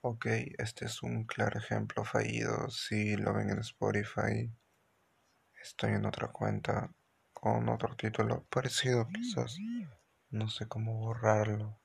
Ok, 0.00 0.26
este 0.58 0.84
es 0.84 1.02
un 1.02 1.24
claro 1.24 1.58
ejemplo 1.58 2.04
fallido. 2.04 2.70
Si 2.70 3.16
lo 3.16 3.34
ven 3.34 3.50
en 3.50 3.58
Spotify, 3.58 4.48
estoy 5.60 5.92
en 5.92 6.06
otra 6.06 6.28
cuenta 6.28 6.92
con 7.32 7.68
otro 7.68 7.96
título 7.96 8.44
parecido 8.48 9.08
quizás. 9.08 9.58
No 10.30 10.48
sé 10.48 10.68
cómo 10.68 10.98
borrarlo. 11.00 11.80